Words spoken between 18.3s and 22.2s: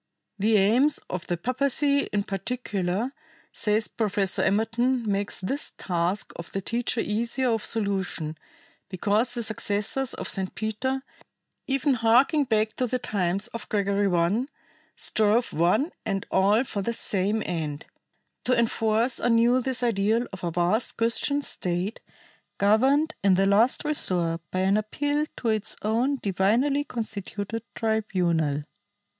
"to enforce anew this ideal of a vast Christian State,